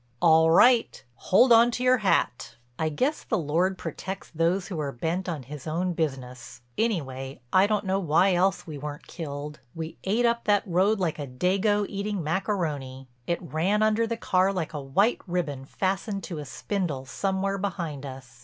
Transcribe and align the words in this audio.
"All 0.19 0.49
right—hold 0.49 1.51
on 1.53 1.69
to 1.69 1.83
your 1.83 1.99
hat." 1.99 2.55
I 2.79 2.89
guess 2.89 3.23
the 3.23 3.37
Lord 3.37 3.77
protects 3.77 4.31
those 4.31 4.67
who 4.69 4.79
are 4.79 4.91
bent 4.91 5.29
on 5.29 5.43
His 5.43 5.67
own 5.67 5.93
business. 5.93 6.61
Anyway 6.75 7.39
I 7.53 7.67
don't 7.67 7.85
know 7.85 7.99
why 7.99 8.33
else 8.33 8.65
we 8.65 8.79
weren't 8.79 9.05
killed. 9.05 9.59
We 9.75 9.99
ate 10.03 10.25
up 10.25 10.45
that 10.45 10.63
road 10.65 10.99
like 10.99 11.19
a 11.19 11.27
dago 11.27 11.85
eating 11.87 12.23
macaroni; 12.23 13.09
it 13.27 13.43
ran 13.43 13.83
under 13.83 14.07
the 14.07 14.17
car 14.17 14.51
like 14.51 14.73
a 14.73 14.81
white 14.81 15.21
ribbon 15.27 15.65
fastened 15.65 16.23
to 16.23 16.39
a 16.39 16.45
spindle 16.45 17.05
somewhere 17.05 17.59
behind 17.59 18.03
us. 18.03 18.39